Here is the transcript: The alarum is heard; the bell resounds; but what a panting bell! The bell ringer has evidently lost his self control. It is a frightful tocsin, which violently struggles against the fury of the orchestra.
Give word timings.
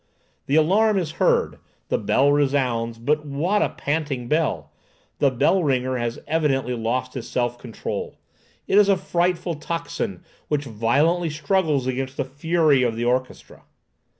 The 0.47 0.55
alarum 0.55 0.97
is 0.97 1.11
heard; 1.21 1.59
the 1.89 1.99
bell 1.99 2.31
resounds; 2.31 2.97
but 2.97 3.23
what 3.23 3.61
a 3.61 3.69
panting 3.69 4.27
bell! 4.27 4.71
The 5.19 5.29
bell 5.29 5.63
ringer 5.63 5.95
has 5.95 6.17
evidently 6.25 6.73
lost 6.73 7.13
his 7.13 7.29
self 7.29 7.59
control. 7.59 8.17
It 8.67 8.79
is 8.79 8.89
a 8.89 8.97
frightful 8.97 9.53
tocsin, 9.57 10.23
which 10.47 10.65
violently 10.65 11.29
struggles 11.29 11.85
against 11.85 12.17
the 12.17 12.25
fury 12.25 12.81
of 12.81 12.95
the 12.95 13.05
orchestra. 13.05 13.61